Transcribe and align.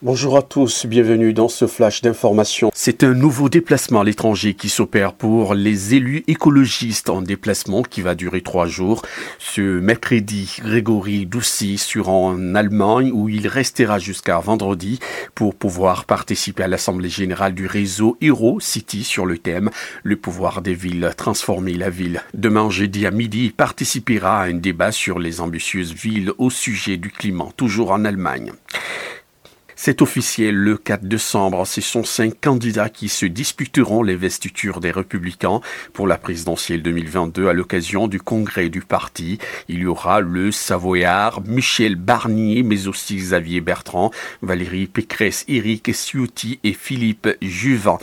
Bonjour 0.00 0.36
à 0.36 0.42
tous, 0.42 0.86
bienvenue 0.86 1.32
dans 1.32 1.48
ce 1.48 1.66
flash 1.66 2.02
d'information. 2.02 2.70
C'est 2.72 3.02
un 3.02 3.14
nouveau 3.14 3.48
déplacement 3.48 4.02
à 4.02 4.04
l'étranger 4.04 4.54
qui 4.54 4.68
s'opère 4.68 5.12
pour 5.12 5.54
les 5.54 5.96
élus 5.96 6.22
écologistes 6.28 7.10
en 7.10 7.20
déplacement 7.20 7.82
qui 7.82 8.00
va 8.00 8.14
durer 8.14 8.40
trois 8.42 8.68
jours. 8.68 9.02
Ce 9.40 9.60
mercredi, 9.60 10.58
Grégory 10.60 11.26
Doucy 11.26 11.78
sera 11.78 12.12
en 12.12 12.54
Allemagne 12.54 13.10
où 13.12 13.28
il 13.28 13.48
restera 13.48 13.98
jusqu'à 13.98 14.38
vendredi 14.38 15.00
pour 15.34 15.56
pouvoir 15.56 16.04
participer 16.04 16.62
à 16.62 16.68
l'Assemblée 16.68 17.08
générale 17.08 17.54
du 17.54 17.66
réseau 17.66 18.16
Hero 18.20 18.60
City 18.60 19.02
sur 19.02 19.26
le 19.26 19.36
thème 19.36 19.68
Le 20.04 20.14
pouvoir 20.14 20.62
des 20.62 20.74
villes, 20.74 21.10
transformer 21.16 21.74
la 21.74 21.90
ville. 21.90 22.22
Demain 22.34 22.70
jeudi 22.70 23.04
à 23.04 23.10
midi, 23.10 23.46
il 23.46 23.52
participera 23.52 24.42
à 24.42 24.46
un 24.46 24.54
débat 24.54 24.92
sur 24.92 25.18
les 25.18 25.40
ambitieuses 25.40 25.92
villes 25.92 26.30
au 26.38 26.50
sujet 26.50 26.98
du 26.98 27.10
climat, 27.10 27.48
toujours 27.56 27.90
en 27.90 28.04
Allemagne. 28.04 28.52
C'est 29.80 30.02
officiel 30.02 30.56
le 30.56 30.76
4 30.76 31.04
décembre. 31.04 31.64
Ce 31.64 31.80
sont 31.80 32.02
cinq 32.02 32.40
candidats 32.40 32.88
qui 32.88 33.08
se 33.08 33.26
disputeront 33.26 34.02
les 34.02 34.16
vestitures 34.16 34.80
des 34.80 34.90
Républicains 34.90 35.60
pour 35.92 36.08
la 36.08 36.18
présidentielle 36.18 36.82
2022 36.82 37.46
à 37.46 37.52
l'occasion 37.52 38.08
du 38.08 38.20
congrès 38.20 38.70
du 38.70 38.80
parti. 38.80 39.38
Il 39.68 39.78
y 39.78 39.86
aura 39.86 40.18
le 40.18 40.50
Savoyard, 40.50 41.42
Michel 41.46 41.94
Barnier, 41.94 42.64
mais 42.64 42.88
aussi 42.88 43.14
Xavier 43.14 43.60
Bertrand, 43.60 44.10
Valérie 44.42 44.88
Pécresse, 44.88 45.44
Éric 45.46 45.92
Ciotti 45.94 46.58
et 46.64 46.72
Philippe 46.72 47.28
Juvin. 47.40 47.98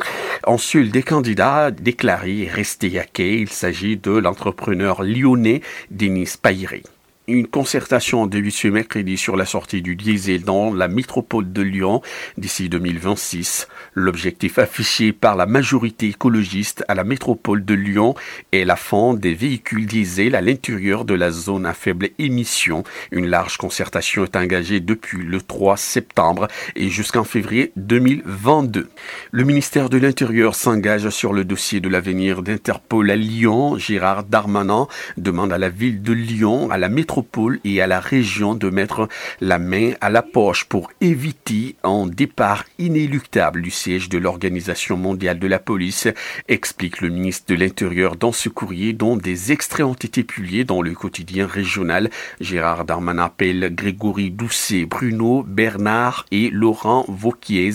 En 0.48 0.58
seul 0.58 0.92
des 0.92 1.04
candidats 1.04 1.72
déclarés 1.72 2.48
restés 2.50 2.98
à 3.00 3.04
quai, 3.04 3.42
il 3.42 3.50
s'agit 3.50 3.98
de 3.98 4.12
l'entrepreneur 4.12 5.04
lyonnais 5.04 5.62
Denis 5.92 6.36
Pairé. 6.42 6.84
Une 7.28 7.48
concertation 7.48 8.28
début 8.28 8.52
ce 8.52 8.68
mercredi 8.68 9.18
sur 9.18 9.36
la 9.36 9.46
sortie 9.46 9.82
du 9.82 9.96
diesel 9.96 10.44
dans 10.44 10.72
la 10.72 10.88
métropole 10.88 11.52
de 11.52 11.64
Lyon 11.64 12.04
d'ici 12.38 12.70
2026. 12.70 13.68
L'objectif 13.96 14.60
affiché 14.60 15.12
par 15.12 15.36
la 15.36 15.48
majorité 15.48 16.10
écologiste 16.10 16.86
à 16.88 16.94
la 16.94 17.04
métropole 17.04 17.66
de 17.66 17.74
Lyon 17.74 18.14
est 18.52 18.64
la 18.64 18.76
fin 18.76 19.16
des 19.16 19.34
véhicules 19.34 19.88
diesel 19.88 20.36
à 20.36 20.42
l'intérieur 20.42 21.04
de 21.04 21.16
la 21.16 21.32
zone 21.32 21.66
à 21.66 21.74
faible 21.74 22.10
émission. 22.20 22.84
Une 23.10 23.26
large 23.26 23.58
concertation 23.58 24.24
est 24.24 24.36
engagée 24.36 24.80
depuis 24.80 25.24
le 25.24 25.42
3 25.42 25.78
septembre 25.78 26.48
et 26.76 26.90
jusqu'en 26.90 27.24
février 27.24 27.72
2022. 27.76 28.88
Le 29.32 29.44
ministère 29.44 29.90
de 29.90 29.98
l'Intérieur 29.98 30.54
s'engage 30.54 31.10
sur 31.10 31.34
le 31.34 31.44
dossier 31.44 31.80
de 31.80 31.90
l'avenir 31.90 32.44
d'Interpol 32.44 33.10
à 33.10 33.16
Lyon. 33.16 33.80
Gérard 33.80 34.26
Darmanin 34.26 34.88
demande 35.18 35.52
à 35.52 35.58
la 35.58 35.70
ville 35.70 36.04
de 36.04 36.14
Lyon, 36.14 36.70
à 36.70 36.78
la 36.78 36.88
métropole 36.88 37.15
et 37.64 37.82
à 37.82 37.88
la 37.88 38.00
région 38.00 38.56
de 38.56 38.70
mettre 38.70 39.08
la 39.40 39.58
main 39.58 39.92
à 40.02 40.10
la 40.10 40.22
poche 40.22 40.66
pour 40.66 40.92
éviter 41.00 41.76
un 41.84 42.08
départ 42.08 42.66
inéluctable 42.78 43.62
du 43.62 43.72
siège 43.72 44.10
de 44.10 44.18
l'Organisation 44.18 44.98
mondiale 44.98 45.40
de 45.40 45.48
la 45.48 45.60
police, 45.60 46.08
explique 46.48 47.02
le 47.02 47.10
ministre 47.10 47.46
de 47.48 47.56
l'Intérieur 47.56 48.16
dans 48.16 48.32
ce 48.32 48.50
courrier 48.50 48.94
dont 48.94 49.16
des 49.16 49.52
extraits 49.52 49.86
ont 49.86 49.94
été 49.94 50.24
publiés 50.24 50.66
dans 50.66 50.82
le 50.82 50.94
quotidien 50.94 51.48
régional. 51.48 52.10
Gérard 52.42 52.86
Darmanin 52.86 53.24
appelle 53.24 53.74
Grégory 53.74 54.32
Doucet, 54.32 54.86
Bruno 54.86 55.44
Bernard 55.48 56.26
et 56.32 56.50
Laurent 56.50 57.06
Vauquiez 57.08 57.72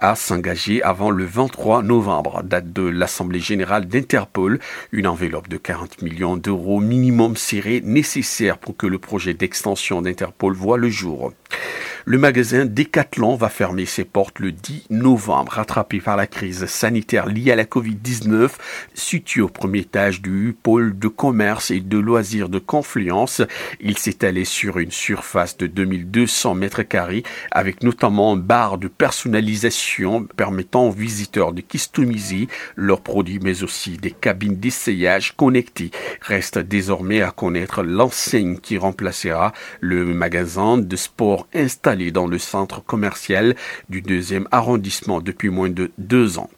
à 0.00 0.14
s'engager 0.14 0.82
avant 0.82 1.10
le 1.10 1.24
23 1.24 1.82
novembre, 1.82 2.42
date 2.42 2.72
de 2.72 2.82
l'Assemblée 2.82 3.40
générale 3.40 3.86
d'Interpol. 3.86 4.58
Une 4.92 5.06
enveloppe 5.06 5.48
de 5.48 5.56
40 5.56 6.02
millions 6.02 6.36
d'euros 6.36 6.80
minimum 6.80 7.36
serait 7.36 7.80
nécessaire 7.82 8.58
pour 8.58 8.73
que 8.76 8.86
le 8.86 8.98
projet 8.98 9.34
d'extension 9.34 10.02
d'Interpol 10.02 10.54
voit 10.54 10.78
le 10.78 10.88
jour. 10.88 11.32
Le 12.06 12.18
magasin 12.18 12.66
Decathlon 12.66 13.34
va 13.34 13.48
fermer 13.48 13.86
ses 13.86 14.04
portes 14.04 14.38
le 14.38 14.52
10 14.52 14.88
novembre, 14.90 15.52
rattrapé 15.52 16.00
par 16.00 16.18
la 16.18 16.26
crise 16.26 16.66
sanitaire 16.66 17.24
liée 17.24 17.50
à 17.50 17.56
la 17.56 17.64
Covid-19, 17.64 18.50
situé 18.92 19.40
au 19.40 19.48
premier 19.48 19.78
étage 19.78 20.20
du 20.20 20.54
pôle 20.62 20.98
de 20.98 21.08
commerce 21.08 21.70
et 21.70 21.80
de 21.80 21.96
loisirs 21.96 22.50
de 22.50 22.58
Confluence. 22.58 23.40
Il 23.80 23.96
s'étalait 23.96 24.44
sur 24.44 24.78
une 24.78 24.90
surface 24.90 25.56
de 25.56 25.66
2200 25.66 26.54
mètres 26.54 26.82
carrés, 26.82 27.22
avec 27.50 27.82
notamment 27.82 28.34
un 28.34 28.36
bar 28.36 28.76
de 28.76 28.88
personnalisation 28.88 30.24
permettant 30.36 30.88
aux 30.88 30.92
visiteurs 30.92 31.54
de 31.54 31.62
customiser 31.62 32.48
leurs 32.76 33.00
produits, 33.00 33.40
mais 33.42 33.62
aussi 33.62 33.96
des 33.96 34.10
cabines 34.10 34.56
d'essayage 34.56 35.34
connectées. 35.36 35.90
Reste 36.20 36.58
désormais 36.58 37.22
à 37.22 37.30
connaître 37.30 37.82
l'enseigne 37.82 38.58
qui 38.58 38.76
remplacera 38.76 39.54
le 39.80 40.04
magasin 40.04 40.76
de 40.76 40.96
sport 40.96 41.46
installé 41.54 41.93
dans 41.94 42.26
le 42.26 42.38
centre 42.38 42.84
commercial 42.84 43.54
du 43.88 44.02
deuxième 44.02 44.48
arrondissement 44.50 45.20
depuis 45.20 45.50
moins 45.50 45.70
de 45.70 45.90
deux 45.98 46.38
ans. 46.38 46.50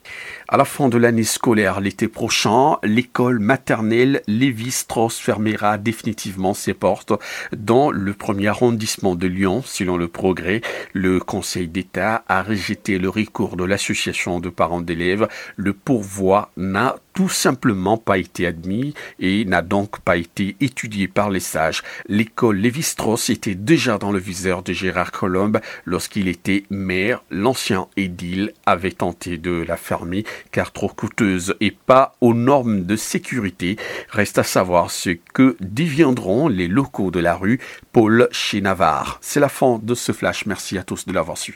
À 0.49 0.57
la 0.57 0.65
fin 0.65 0.89
de 0.89 0.97
l'année 0.97 1.25
scolaire 1.25 1.81
l'été 1.81 2.09
prochain, 2.09 2.77
l'école 2.83 3.41
maternelle 3.41 4.23
Lévi-Strauss 4.29 5.19
fermera 5.19 5.77
définitivement 5.77 6.55
ses 6.55 6.73
portes 6.75 7.13
dans 7.57 7.91
le 7.91 8.15
premier 8.15 8.47
arrondissement 8.49 9.17
de 9.17 9.27
Lyon. 9.27 9.63
Selon 9.65 9.97
le 9.97 10.09
progrès, 10.09 10.61
le 10.93 11.19
Conseil 11.19 11.69
d'État 11.69 12.25
a 12.29 12.43
rejeté 12.43 12.99
le 12.99 13.09
recours 13.09 13.57
de 13.57 13.65
l'association 13.65 14.39
de 14.39 14.49
parents 14.49 14.81
d'élèves. 14.81 15.29
Le 15.57 15.73
pourvoi 15.73 16.51
n'a 16.57 16.97
tout 17.16 17.28
simplement 17.31 17.97
pas 17.97 18.19
été 18.19 18.47
admis 18.47 18.93
et 19.19 19.47
n'a 19.47 19.62
donc 19.62 20.00
pas 20.00 20.19
été 20.19 20.54
étudié 20.60 21.09
par 21.09 21.31
les 21.31 21.41
sages. 21.41 21.82
L'école 22.09 22.59
Lévi-Strauss 22.59 23.31
était 23.31 23.54
déjà 23.54 23.97
dans 23.97 24.12
le 24.12 24.19
viseur 24.19 24.62
de 24.62 24.75
Gérard 24.75 25.12
Colombe 25.12 25.60
lorsqu'il 25.87 26.28
était 26.28 26.65
maire. 26.69 27.25
L'ancien 27.31 27.88
édile 27.97 28.53
avait 28.66 28.93
tenté 28.93 29.38
de 29.38 29.65
la 29.66 29.78
fermer 29.78 30.25
car 30.53 30.72
trop 30.72 30.91
coûteuse 30.91 31.56
et 31.60 31.71
pas 31.71 32.15
aux 32.21 32.34
normes 32.34 32.84
de 32.84 32.97
sécurité. 32.97 33.78
Reste 34.10 34.37
à 34.37 34.43
savoir 34.43 34.91
ce 34.91 35.16
que 35.33 35.56
deviendront 35.60 36.48
les 36.48 36.69
locaux 36.69 37.10
de 37.10 37.21
la 37.21 37.34
rue 37.34 37.60
Paul 37.93 38.28
chez 38.31 38.60
Navarre. 38.60 39.19
C'est 39.22 39.41
la 39.41 39.48
fin 39.48 39.81
de 39.83 39.94
ce 39.94 40.12
flash. 40.12 40.44
Merci 40.44 40.77
à 40.77 40.83
tous 40.83 41.06
de 41.06 41.15
l'avoir 41.15 41.38
suivi. 41.38 41.54